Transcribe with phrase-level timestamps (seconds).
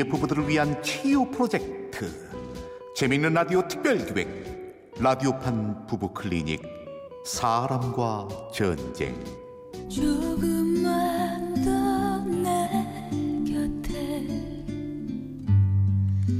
[0.00, 2.10] 미래 부부들을 위한 치유 프로젝트.
[2.96, 6.62] 재밌는 라디오 특별기획 라디오판 부부 클리닉
[7.26, 9.14] 사람과 전쟁.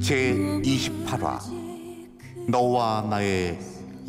[0.03, 1.41] 제 28화
[2.49, 3.59] 너와 나의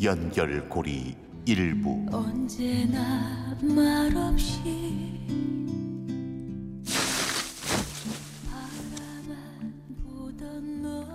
[0.02, 2.06] 연결고리 일부.
[2.10, 5.12] 언제나 말없이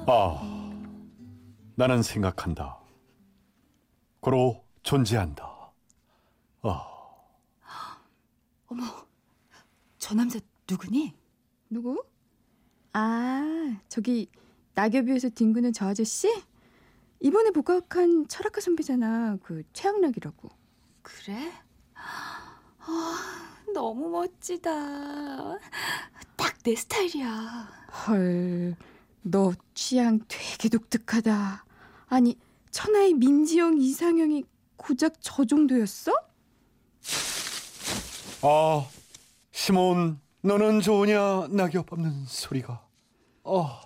[0.08, 0.72] 아,
[1.76, 2.80] 나는 생각한다.
[4.20, 5.72] 고로 존재한다.
[6.64, 6.88] 아,
[10.00, 10.40] 저 남자
[10.70, 11.14] 누구니?
[11.70, 12.04] 누구?
[12.94, 14.30] 아, 저기
[14.76, 16.34] 낙엽위에서 뒹구는 저 아저씨?
[17.20, 19.38] 이번에 복학한 철학과 선배잖아.
[19.44, 20.50] 그 최양락이라고.
[21.02, 21.52] 그래?
[21.96, 22.60] 아,
[23.74, 24.72] 너무 멋지다.
[26.38, 27.70] 딱 내 스타일이야.
[28.08, 28.76] 헐,
[29.22, 31.66] 너 취향 되게 독특하다.
[32.08, 32.38] 아니,
[32.72, 34.44] 천하의 민지영 이상형이
[34.76, 36.12] 고작 저 정도였어?
[38.44, 38.88] 아,
[39.52, 41.48] 시몬, 너는 좋으냐?
[41.50, 42.86] 낙엽 밟는 소리가.
[43.44, 43.82] 아,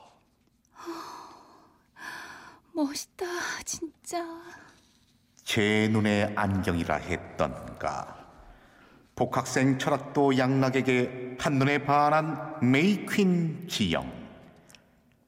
[2.74, 3.26] 멋있다,
[3.66, 4.26] 진짜.
[5.44, 8.18] 제 눈에 안경이라 했던가
[9.16, 14.21] 복학생 철학도 양락에게 한눈에 반한 메이퀸 지영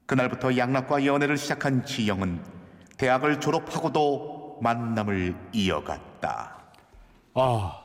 [0.06, 2.44] 그날부터 양락과 연애를 시작한 지영은
[2.98, 6.64] 대학을 졸업하고도 만남을 이어갔다
[7.36, 7.84] 아,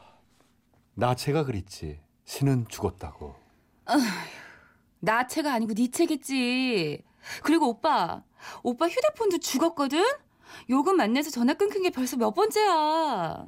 [0.95, 2.01] 나체가 그랬지.
[2.25, 3.35] 신은 죽었다고.
[5.01, 7.03] 나 채가 아니고 네 채겠지.
[7.43, 8.23] 그리고 오빠,
[8.63, 10.05] 오빠 휴대폰도 죽었거든?
[10.69, 13.47] 요금 만내서 전화 끊긴 게 벌써 몇 번째야.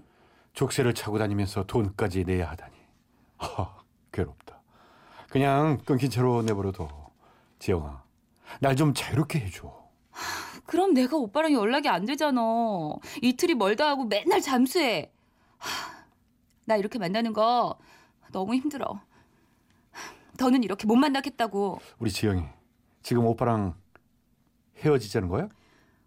[0.54, 2.76] 족쇄를 차고 다니면서 돈까지 내야 하다니.
[3.38, 3.78] 아,
[4.12, 4.62] 괴롭다.
[5.28, 6.88] 그냥 끊긴 채로 내버려둬.
[7.58, 8.02] 지영아,
[8.58, 9.72] 날 좀 자유롭게 해줘.
[10.66, 12.40] 그럼 내가 오빠랑 연락이 안 되잖아.
[13.22, 15.12] 이틀이 멀다 하고 맨날 잠수해.
[15.58, 16.04] 하,
[16.64, 17.78] 나 이렇게 만나는 거
[18.32, 19.00] 너무 힘들어.
[20.38, 21.80] 더는 이렇게 못 만나겠다고.
[21.98, 22.42] 우리 지영이
[23.02, 23.74] 지금 오빠랑
[24.78, 25.48] 헤어지자는 거야?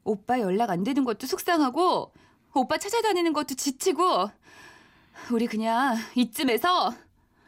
[0.03, 2.13] 오빠 연락 안 되는 것도 속상하고
[2.53, 4.29] 오빠 찾아다니는 것도 지치고
[5.31, 6.93] 우리 그냥 이쯤에서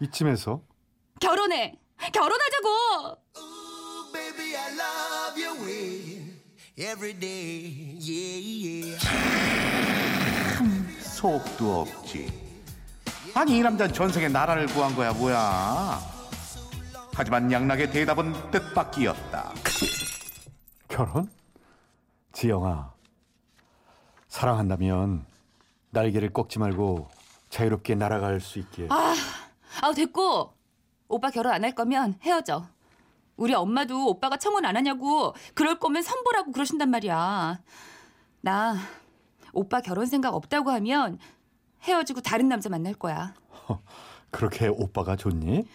[0.01, 0.61] 이쯤에서
[1.19, 1.79] 결혼해.
[2.13, 3.21] 결혼하자고.
[4.35, 6.33] Baby, I love your way
[6.77, 7.97] every day.
[7.99, 8.99] Yeah, yeah.
[10.99, 12.27] 속도 없지
[13.33, 15.99] 아니 이 남자는 전생에 나라를 구한 거야 뭐야
[17.13, 19.53] 하지만 양락의 대답은 뜻밖이었다
[20.89, 21.29] 결혼?
[22.33, 22.93] 지영아,
[24.27, 25.25] 사랑한다면
[25.91, 27.07] 날개를 꺾지 말고
[27.49, 28.87] 자유롭게 날아갈 수 있게.
[28.89, 29.15] 아,
[29.81, 30.53] 아 됐고.
[31.07, 32.67] 오빠 결혼 안 할 거면 헤어져.
[33.37, 37.61] 우리 엄마도 오빠가 청혼 안 하냐고 그럴 거면 선보라고 그러신단 말이야.
[38.41, 38.75] 나
[39.53, 41.19] 오빠 결혼 생각 없다고 하면
[41.83, 43.33] 헤어지고 다른 남자 만날 거야.
[44.31, 45.67] 그렇게 오빠가 좋니?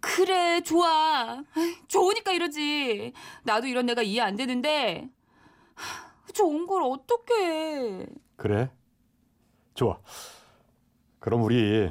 [0.00, 1.42] 그래 좋아.
[1.88, 3.12] 좋으니까 이러지.
[3.44, 5.08] 나도 이런 내가 이해 안 되는데
[5.74, 8.06] 하, 좋은 걸 어떻게?
[8.36, 8.70] 그래?
[9.74, 9.98] 좋아.
[11.18, 11.90] 그럼 우리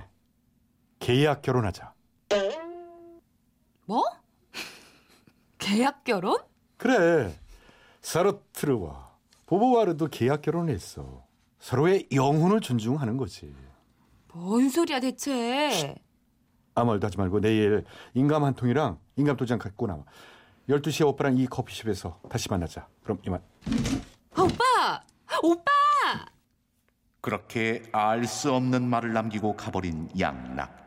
[0.99, 1.93] 계약 결혼하자.
[3.85, 4.03] 뭐?
[5.63, 6.37] 계약 결혼?
[6.77, 7.33] 그래.
[8.01, 9.13] 사르트르와
[9.45, 11.23] 보보와르도 계약 결혼했어.
[11.59, 13.55] 서로의 영혼을 존중하는 거지.
[14.33, 15.95] 뭔 소리야 대체?
[16.75, 20.03] 아무 말도 하지 말고 내일 인감 한 통이랑 인감 도장 갖고 나와.
[20.69, 22.87] 12시에 오빠랑 이 커피숍에서 다시 만나자.
[23.03, 23.41] 그럼 이만.
[24.35, 25.01] 아, 오빠!
[25.41, 25.71] 오빠!
[27.21, 30.77] 그렇게 알 수 없는 말을 남기고 가버린 양락.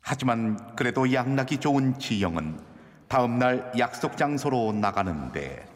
[0.00, 2.71] 하지만 그래도 양락이 좋은 지영은
[3.12, 5.66] 다음 날 약속 장소로 나가는데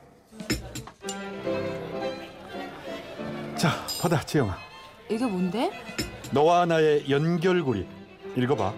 [3.57, 4.57] 자, 받아, 지영아.
[5.11, 5.71] 이게 뭔데?
[6.33, 7.87] 너와 나의 연결고리.
[8.37, 8.73] 읽어봐.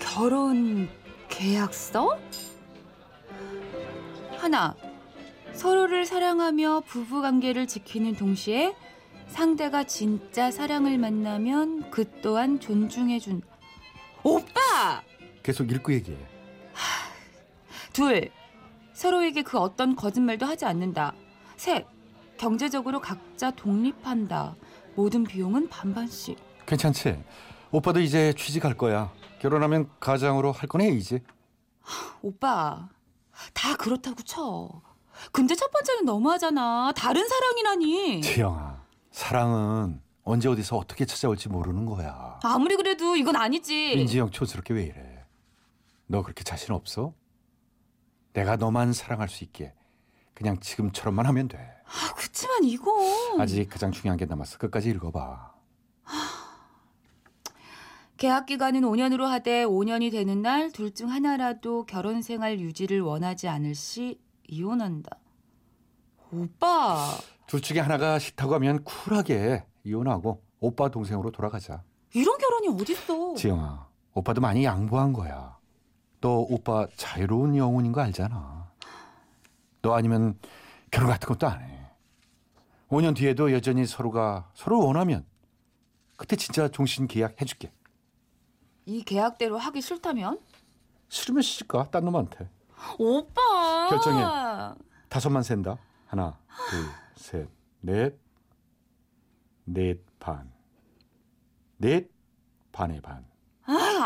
[0.00, 0.88] 결혼
[1.28, 2.18] 계약서?
[4.38, 4.74] 하나.
[5.52, 8.74] 서로를 사랑하며 부부 관계를 지키는 동시에
[9.28, 13.42] 상대가 진짜 사랑을 만나면 그 또한 존중해준.
[14.24, 15.02] 오빠!
[15.42, 16.18] 계속 읽고 얘기해.
[17.92, 18.30] 둘.
[18.92, 21.14] 서로에게 그 어떤 거짓말도 하지 않는다.
[21.56, 21.86] 셋.
[22.36, 24.56] 경제적으로 각자 독립한다.
[24.94, 26.38] 모든 비용은 반반씩.
[26.66, 27.22] 괜찮지?
[27.70, 29.12] 오빠도 이제 취직할 거야.
[29.40, 31.22] 결혼하면 가장으로 할 거네 이제.
[32.20, 32.88] 오빠,
[33.54, 34.68] 다 그렇다고 쳐.
[35.32, 36.92] 근데 첫 번째는 너무하잖아.
[36.96, 38.20] 다른 사랑이라니.
[38.22, 42.38] 지영아, 사랑은 언제 어디서 어떻게 찾아올지 모르는 거야.
[42.44, 43.94] 아무리 그래도 이건 아니지.
[43.96, 45.11] 민지영 촌스럽게 왜 이래?
[46.12, 47.14] 너 그렇게 자신 없어?
[48.34, 49.72] 내가 너만 사랑할 수 있게
[50.34, 51.56] 그냥 지금처럼만 하면 돼.
[51.86, 54.58] 아, 그치만 이건 아직 가장 중요한 게 남았어.
[54.58, 55.54] 끝까지 읽어봐.
[58.18, 63.74] 계약 기간은 5년으로 하되 5년이 되는 날 둘 중 하나라도 결혼 생활 유지를 원하지 않을
[63.74, 65.16] 시 이혼한다.
[66.30, 67.08] 오빠,
[67.46, 71.82] 둘 중에 하나가 싫다고 하면 쿨하게 이혼하고 오빠 동생으로 돌아가자.
[72.14, 73.34] 이런 결혼이 어딨어?
[73.34, 75.61] 지영아, 오빠도 많이 양보한 거야.
[76.22, 78.70] 너 오빠 자유로운 영혼인 거 알잖아.
[79.82, 80.38] 너 아니면
[80.92, 81.90] 결혼 같은 것도 안 해.
[82.88, 85.26] 5년 뒤에도 여전히 서로가 서로 원하면
[86.16, 87.72] 그때 진짜 종신 계약 해줄게.
[88.86, 90.38] 이 계약대로 하기 싫다면?
[91.08, 92.48] 싫으면 시집가 딴 놈한테.
[92.98, 93.88] 오빠.
[93.90, 94.24] 결정해.
[95.08, 95.76] 다섯만 센다.
[96.06, 96.38] 하나,
[96.70, 96.86] 둘,
[97.16, 97.48] 셋,
[97.80, 98.16] 넷,
[99.64, 100.52] 넷 반,
[101.78, 102.08] 넷
[102.70, 103.31] 반의 반, 아,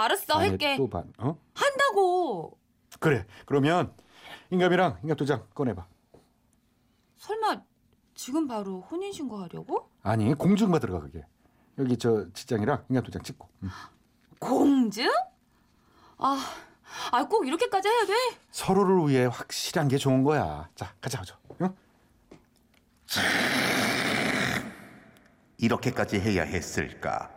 [0.04, 0.38] 알았어.
[0.38, 0.76] 할게.
[0.76, 1.12] 또 반.
[1.18, 1.38] 어?
[1.54, 2.58] 한다고.
[3.00, 3.26] 그래.
[3.46, 3.92] 그러면
[4.50, 5.86] 인감이랑 인감 도장 꺼내봐.
[7.18, 7.62] 설마
[8.14, 9.90] 지금 바로 혼인 신고하려고?
[10.02, 11.24] 아니 공증 받으러 가 그게.
[11.78, 13.48] 여기 저 직장이랑 인감 도장 찍고.
[13.64, 13.68] 응.
[14.38, 15.10] 공증?
[16.18, 16.38] 아,
[17.12, 18.12] 아, 꼭 이렇게까지 해야 돼?
[18.50, 20.68] 서로를 위해 확실한 게 좋은 거야.
[20.74, 21.38] 자, 가자, 가자.
[21.60, 21.74] 응?
[25.58, 27.30] 이렇게까지 해야 했을까?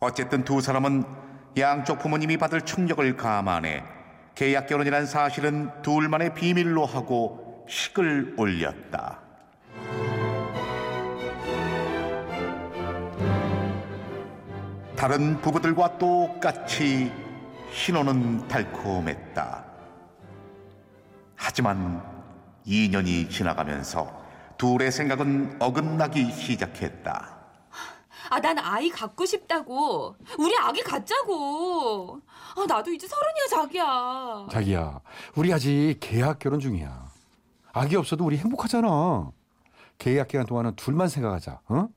[0.00, 1.04] 어쨌든 두 사람은
[1.56, 3.82] 양쪽 부모님이 받을 충격을 감안해
[4.34, 9.18] 계약 결혼이란 사실은 둘만의 비밀로 하고 식을 올렸다.
[14.96, 17.12] 다른 부부들과 똑같이
[17.72, 19.64] 신혼은 달콤했다.
[21.36, 22.02] 하지만
[22.66, 24.24] 2년이 지나가면서
[24.56, 27.37] 둘의 생각은 어긋나기 시작했다.
[28.30, 30.16] 아, 난 아이 갖고 싶다고.
[30.38, 32.20] 우리 아기 갖자고.
[32.56, 34.46] 아, 나도 이제 서른이야, 자기야.
[34.50, 35.00] 자기야,
[35.36, 37.08] 우리 아직 계약 결혼 중이야.
[37.72, 39.30] 아기 없어도 우리 행복하잖아.
[39.98, 41.60] 계약 기간 동안은 둘만 생각하자.
[41.68, 41.88] 어?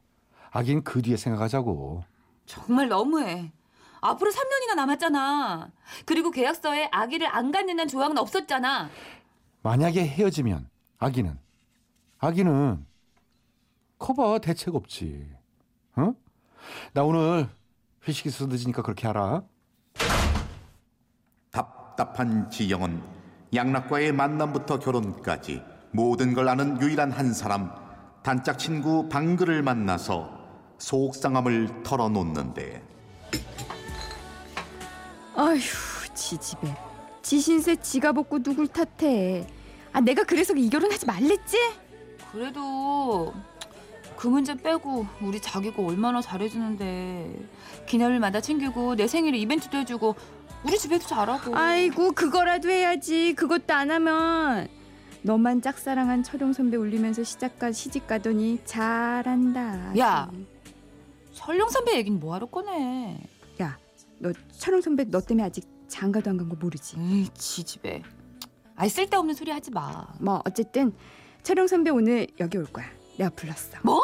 [0.51, 2.03] 아기는 그 뒤에 생각하자고.
[2.45, 3.51] 정말 너무해.
[4.01, 5.69] 앞으로 3년이나 남았잖아.
[6.05, 8.89] 그리고 계약서에 아기를 안 갖는다는 조항은 없었잖아.
[9.61, 10.67] 만약에 헤어지면
[10.97, 11.39] 아기는
[12.19, 12.85] 아기는
[13.99, 15.29] 커봐 대책 없지.
[16.01, 16.15] 어?
[16.93, 17.47] 나 오늘
[18.07, 19.43] 회식 있어 늦으니까 그렇게 하라.
[21.51, 23.01] 답답한 지영은
[23.53, 25.61] 양락과의 만남부터 결혼까지
[25.91, 27.71] 모든 걸 아는 유일한 한 사람
[28.23, 30.39] 단짝 친구 방글을 만나서
[30.77, 32.81] 속상함을 털어놓는데
[35.35, 35.59] 아휴
[36.13, 36.75] 지지배
[37.21, 39.45] 지신세 지가 벗고 누굴 탓해
[39.91, 41.57] 아 내가 그래서 이 결혼하지 말랬지?
[42.31, 43.33] 그래도
[44.21, 47.39] 그 문제 빼고 우리 자기가 얼마나 잘해주는데
[47.87, 50.15] 기념일마다 챙기고 내 생일에 이벤트도 해주고
[50.63, 51.57] 우리 집에도 잘하고.
[51.57, 53.33] 아이고 그거라도 해야지.
[53.33, 54.67] 그것도 안 하면.
[55.23, 59.97] 너만 짝사랑한 철용 선배 울리면서 시작가 시집 가더니 잘한다.
[59.97, 60.29] 야.
[61.33, 63.17] 설령 선배 얘긴 뭐하러 꺼내?
[64.19, 66.95] 너 철용 선배 너 때문에 아직 장가도 안 간 거 모르지?
[66.99, 68.03] 에이 지집애
[68.75, 70.05] 아이 쓸데없는 소리 하지 마.
[70.19, 70.93] 뭐 어쨌든
[71.41, 72.85] 철용 선배 오늘 여기 올 거야
[73.17, 74.01] 내가 불렀어 뭐?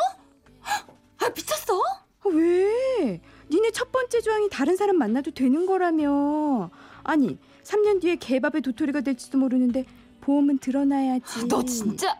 [1.19, 1.81] 아 미쳤어?
[1.81, 3.21] 아, 왜?
[3.49, 6.69] 니네 첫 번째 조항이 다른 사람 만나도 되는 거라며.
[7.03, 9.85] 아니, 3년 뒤에 개밥의 도토리가 될지도 모르는데
[10.21, 11.47] 보험은 드러나야지.
[11.47, 12.19] 너 진짜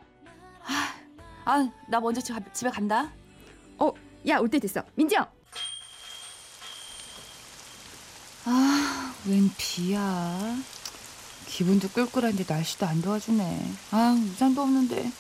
[1.45, 3.11] 아 나 먼저 집, 집에 간다
[3.77, 3.91] 어,
[4.27, 4.81] 야, 올 때 됐어.
[4.95, 5.25] 민정.
[8.45, 10.57] 아, 웬 비야.
[11.47, 13.71] 기분도 꿀꿀한데 날씨도 안 도와주네.
[13.91, 15.11] 아, 우산도 없는데.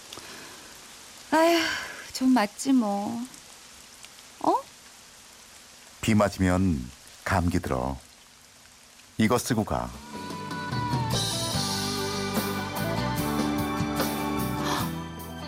[1.31, 1.59] 아휴,
[2.13, 3.21] 좀 맞지 뭐.
[4.43, 4.53] 어?
[6.01, 6.89] 비 맞으면
[7.23, 7.97] 감기 들어.
[9.17, 9.89] 이거 쓰고 가.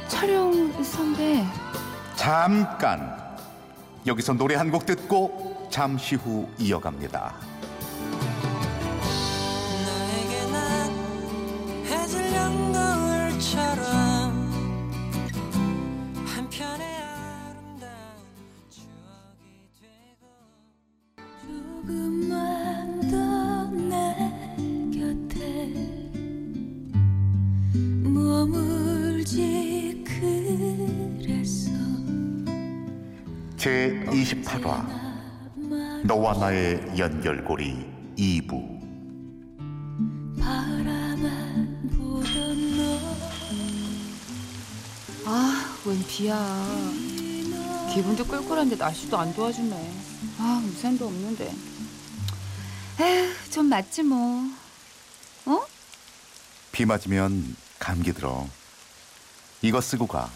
[0.07, 1.45] 촬영 선배.
[2.15, 3.17] 잠깐.
[4.05, 7.35] 여기서 노래 한 곡 듣고 잠시 후 이어갑니다.
[33.59, 34.87] 제 28화
[36.05, 37.85] 너와 나의 연결고리
[38.17, 38.79] 2부
[40.39, 42.99] 바라만 보던 너
[45.25, 46.39] 아, 웬 비야.
[47.93, 49.93] 기분도 꿀꿀한데 날씨도 안 도와주네.
[50.39, 51.53] 아, 우산도 없는데.
[53.01, 54.49] 에휴, 좀 맞지 뭐.
[56.71, 58.47] 비 맞으면 감기 들어.
[59.61, 60.31] 이거 쓰고 가.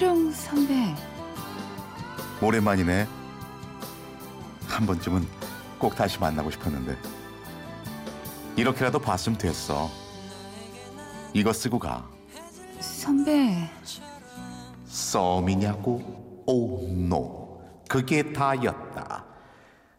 [0.00, 0.94] 철용 선배.
[2.40, 3.06] 오랜만이네.
[4.66, 5.26] 한 번쯤은
[5.78, 6.96] 꼭 다시 만나고 싶었는데.
[8.56, 9.90] 이렇게라도 봤으면 됐어.
[11.34, 12.08] 이거 쓰고 가.
[12.80, 13.70] 선배.
[14.86, 16.44] 썸이냐고?
[16.46, 17.60] 오, 노.
[17.86, 19.26] 그게 다였다.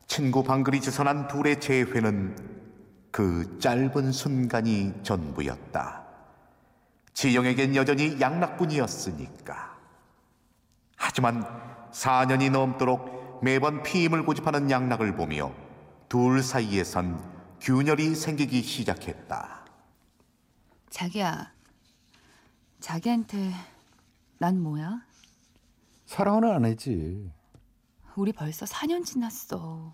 [0.08, 2.36] 친구 방글이 주선한 둘의 재회는
[3.12, 6.01] 그 짧은 순간이 전부였다.
[7.13, 9.71] 지영에겐 여전히 양락뿐이었으니까.
[11.12, 11.44] 하지만
[11.91, 15.53] 4년이 넘도록 매번 피임을 고집하는 양락을 보며
[16.08, 17.22] 둘 사이에선
[17.60, 19.65] 균열이 생기기 시작했다.
[20.89, 21.51] 자기야.
[22.80, 23.51] 자기한테
[24.38, 25.01] 난 뭐야?
[26.06, 27.30] 사랑은 안 했지.
[28.15, 29.91] 우리 벌써 4년 지났어.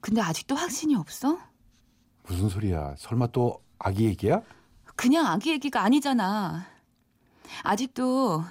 [0.00, 1.38] 근데 아직도 확신이 없어?
[2.24, 2.96] 무슨 소리야?
[2.98, 4.42] 설마 또 아기 얘기야?
[4.96, 6.66] 그냥 아기 얘기가 아니잖아.
[7.62, 8.42] 아직도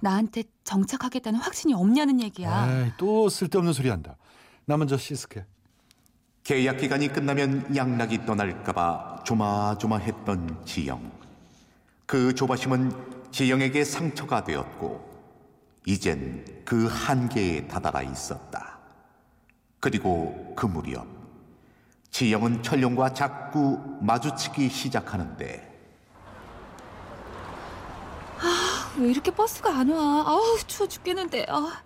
[0.00, 2.84] 나한테 정착하겠다는 확신이 없냐는 얘기야.
[2.84, 4.16] 에이, 또 쓸데없는 소리 한다.
[4.64, 5.44] 나 먼저 씻을게.
[6.42, 11.10] 계약 기간이 끝나면 양락이 떠날까봐 조마조마했던 지영.
[12.06, 15.04] 그 조바심은 지영에게 상처가 되었고,
[15.86, 18.78] 이젠 그 한계에 다다라 있었다.
[19.80, 21.06] 그리고 그 무렵,
[22.10, 25.75] 지영은 철룡과 자꾸 마주치기 시작하는데,
[28.98, 30.24] 왜 이렇게 버스가 안 와?
[30.26, 31.46] 아우 추워 죽겠는데.
[31.48, 31.82] 아,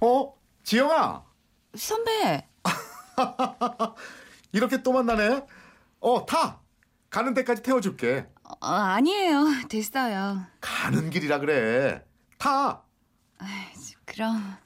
[0.00, 0.34] 어?
[0.64, 1.24] 지영아!
[1.76, 2.46] 선배.
[4.52, 5.44] 이렇게 또 만나네?
[6.00, 6.60] 어, 타!
[7.08, 8.26] 가는 데까지 태워줄게.
[8.44, 9.46] 어, 아니에요.
[9.68, 10.44] 됐어요.
[10.60, 12.04] 가는 길이라 그래.
[12.38, 12.82] 타!
[14.04, 14.56] 그럼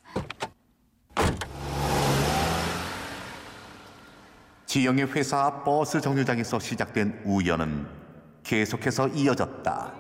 [4.67, 8.06] 지영의 회사 앞 버스 정류장에서 시작된 우연은
[8.47, 9.93] 계속해서 이어졌다.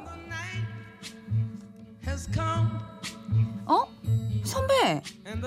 [3.66, 3.84] 어?
[4.44, 5.02] 선배.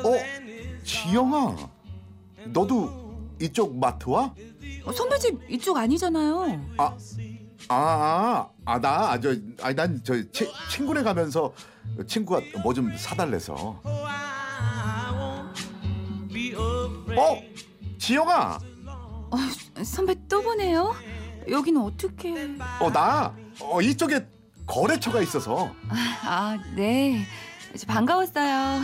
[0.06, 0.84] 어?
[0.84, 1.56] 지영아,
[2.48, 4.34] 너도 이쪽 마트 와?
[4.84, 6.74] 어, 선배 집 이쪽 아니잖아요.
[6.78, 6.98] 아,
[7.70, 9.30] 아, 아, 아, 나, 아, 저,
[9.62, 11.54] 아니, 난, 저, 치, 친구네 가면서
[12.06, 13.82] 친구가 뭐 좀 사달래서.
[17.18, 17.44] 어?
[17.98, 18.60] 지영아!
[19.32, 19.38] 어,
[19.84, 20.94] 선배 또 보네요.
[21.52, 22.34] 여기는 어떻게?
[22.80, 24.26] 어, 나, 어, 이쪽에
[24.66, 25.72] 거래처가 있어서.
[26.24, 27.26] 아, 네.
[27.88, 28.82] 반가웠어요.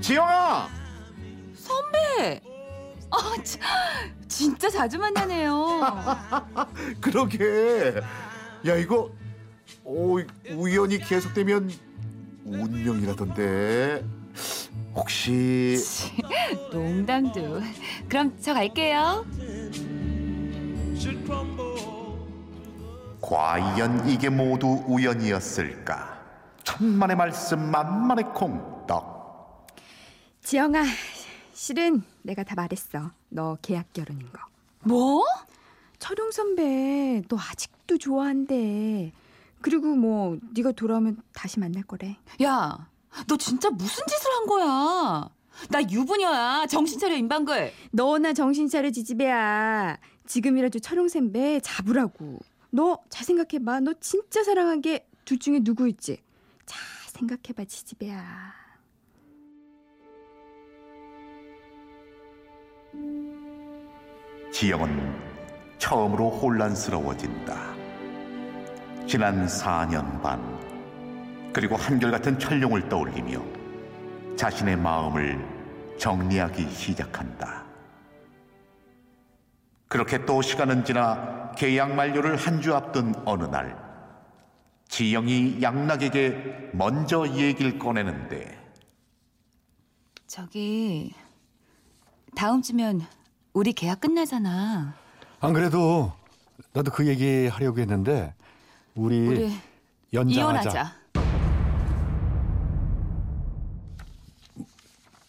[0.00, 0.68] 지영아!
[1.54, 2.40] 선배.
[3.10, 3.60] 아, 참,
[4.26, 5.80] 진짜 자주 만나네요.
[7.00, 8.00] 그러게.
[8.66, 9.10] 야, 이거,
[9.84, 10.18] 오,
[10.50, 11.70] 우연히 계속되면
[12.44, 14.04] 운명이라던데.
[14.94, 15.76] 혹시,
[16.70, 17.60] 농담도.
[18.08, 19.24] 그럼 저 갈게요.
[23.20, 26.22] 과연 이게 모두 우연이었을까?
[26.64, 29.66] 천만의 말씀, 만만의 콩떡.
[30.42, 30.84] 지영아,
[31.52, 33.10] 실은 내가 다 말했어.
[33.28, 34.40] 너 계약 결혼인 거.
[34.80, 35.24] 뭐?
[35.98, 39.12] 철용 선배, 너 아직도 좋아한대.
[39.60, 42.16] 그리고 뭐 네가 돌아오면 다시 만날 거래.
[42.42, 42.88] 야,
[43.28, 45.30] 너 진짜 무슨 짓을 한 거야?
[45.68, 46.66] 나 유부녀야.
[46.66, 47.72] 정신 차려 임방글.
[47.92, 49.98] 너나 정신 차려 지지배야.
[50.26, 52.38] 지금이라도 철용 선배 잡으라고.
[52.70, 53.80] 너 잘 생각해봐.
[53.80, 56.18] 너 진짜 사랑한 게 둘 중에 누구일지.
[56.66, 58.54] 잘 생각해봐 지지배야.
[64.52, 65.14] 지영은
[65.78, 67.74] 처음으로 혼란스러워진다.
[69.06, 70.40] 지난 4년 반,
[71.52, 73.42] 그리고 한결같은 철룡을 떠올리며
[74.36, 75.38] 자신의 마음을
[75.98, 77.64] 정리하기 시작한다.
[79.92, 83.76] 그렇게 또 시간은 지나 계약 만료를 한 주 앞둔 어느 날,
[84.88, 88.58] 지영이 양락에게 먼저 얘기를 꺼내는데,
[90.26, 91.12] 저기
[92.34, 93.02] 다음 주면
[93.52, 94.94] 우리 계약 끝나잖아.
[95.40, 96.10] 안 그래도
[96.72, 98.34] 나도 그 얘기 하려고 했는데
[98.94, 99.52] 우리, 우리
[100.14, 100.70] 연장하자.
[100.70, 100.92] 이혼하자.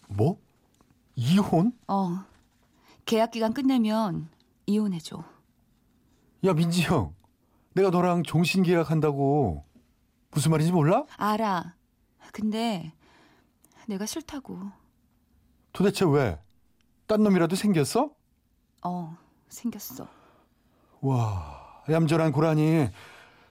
[0.08, 0.38] 뭐?
[1.16, 1.74] 이혼?
[1.90, 2.24] 어.
[3.06, 4.30] 계약 기간 끝내면
[4.66, 5.24] 이혼해 줘.
[6.46, 7.16] 야 민지 형,
[7.74, 9.64] 내가 너랑 종신 계약한다고
[10.32, 11.06] 무슨 말인지 몰라?
[11.18, 11.76] 알아.
[12.32, 12.94] 근데
[13.88, 14.60] 내가 싫다고.
[15.74, 16.40] 도대체 왜?
[17.08, 18.12] 딴 놈이라도 생겼어?
[18.84, 19.18] 어,
[19.50, 20.08] 생겼어.
[21.02, 22.88] 와, 얌전한 고라니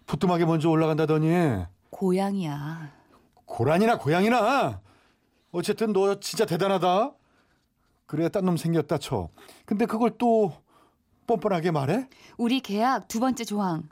[0.07, 2.91] 부뚜막에 먼저 올라간다더니 고양이야.
[3.45, 4.81] 고라니나 고양이나
[5.51, 7.13] 어쨌든 너 진짜 대단하다.
[8.07, 9.29] 그래 딴 놈 생겼다 쳐.
[9.67, 10.53] 근데 그걸 또
[11.33, 12.09] 뻔뻔하게 말해?
[12.37, 13.89] 우리 계약 두 번째 조항.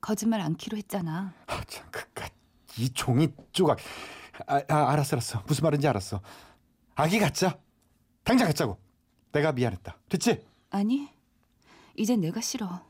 [0.00, 1.32] 거짓말 않기로 했잖아.
[1.46, 2.30] 아, 참 그깟
[2.78, 3.78] 이 종이 조각.
[4.46, 5.42] 아, 아 알았어 알았어.
[5.46, 6.20] 무슨 말인지 알았어.
[6.94, 7.58] 아기 갖자.
[8.24, 8.78] 당장 갖자고.
[9.32, 9.96] 내가 미안했다.
[10.08, 10.44] 됐지?
[10.70, 11.08] 아니,
[11.96, 12.80] 이젠 내가 싫어.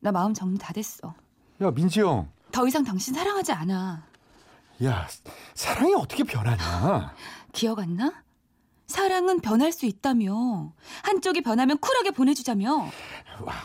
[0.00, 1.14] 나 마음 정리 다 됐어.
[1.62, 2.30] 야 민지 형.
[2.52, 4.06] 더 이상 당신 사랑하지 않아.
[4.84, 5.08] 야
[5.54, 7.14] 사랑이 어떻게 변하냐?
[7.52, 8.22] 기억 안 나?
[8.94, 10.72] 사랑은 변할 수 있다며.
[11.04, 12.90] 한쪽이 변하면 쿨하게 보내주자며.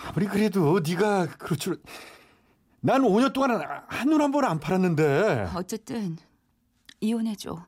[0.08, 1.82] 아무리 그래도 네가 그럴 줄.
[2.82, 6.17] 난 5년 동안 한눈 한 번 안 팔았는데 어쨌든
[7.01, 7.65] 이혼해줘.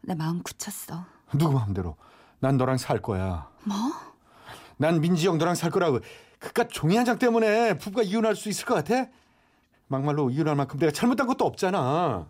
[0.00, 1.04] 나 마음 굳혔어.
[1.34, 1.96] 누구 마음대로
[2.40, 3.48] 난 너랑 살 거야.
[3.64, 3.76] 뭐?
[4.76, 6.00] 난 민지 형 너랑 살 거라고.
[6.38, 9.06] 그깟 종이 한 장 때문에 부부가 이혼할 수 있을 것 같아?
[9.88, 12.26] 막말로 이혼할 만큼 내가 잘못한 것도 없잖아.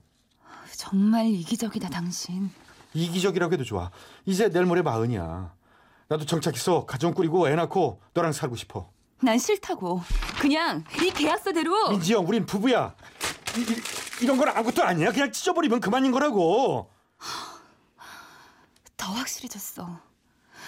[0.77, 2.51] 정말 이기적이다 당신.
[2.95, 3.91] 이기적이라고 해도 좋아.
[4.25, 5.53] 이제 내일 모레 마흔이야.
[6.09, 8.91] 나도 정착해서 가정 꾸리고 애 낳고 너랑 살고 싶어.
[9.21, 10.03] 난 싫다고.
[10.41, 12.95] 그냥 이 계약서대로 민지 형, 우린 부부야.
[14.21, 15.11] 이, 런 건 아무것도 아니야.
[15.13, 16.91] 그냥 찢어버리면 그만인 거라고.
[18.97, 20.01] 더 확실해졌어.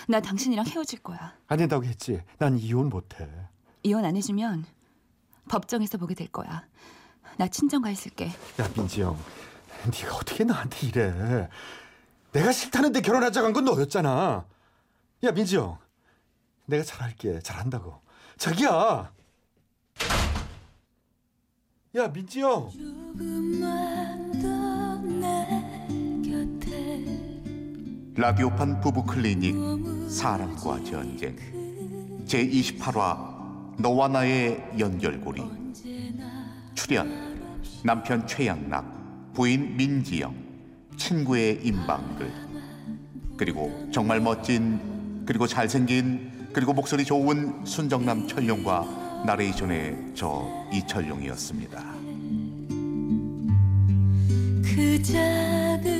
[0.08, 1.34] 나 당신이랑 헤어질 거야.
[1.46, 2.22] 안 된다고 했지.
[2.38, 3.28] 난 이혼 못해.
[3.82, 4.64] 이혼 안 해주면
[5.48, 6.64] 법정에서 보게 될 거야.
[7.36, 8.26] 나 친정 가 있을게.
[8.60, 9.18] 야 민지 형,
[9.84, 11.48] 네가 어떻게 나한테 이래?
[12.36, 14.44] 내가 싫다는데 결혼하자고 한 건 너였잖아.
[15.24, 15.78] 야 민지 형,
[16.66, 17.40] 내가 잘할게.
[17.40, 18.00] 잘한다고.
[18.36, 19.10] 자기야.
[21.96, 22.68] 야 민지 형.
[22.70, 25.88] 조금만 더내
[26.22, 27.04] 곁에
[28.14, 31.36] 라디오판 부부 클리닉 사랑과 전쟁
[32.26, 35.42] 제 28화 너와 나의 연결고리
[36.74, 40.45] 출연 남편 최양락 부인 민지영
[40.96, 42.32] 친구의 임방글
[43.36, 51.84] 그리고 정말 멋진 그리고 잘생긴 그리고 목소리 좋은 순정남 철룡과 나레이션의 저 이철룡이었습니다.
[54.62, 55.95] 그 작은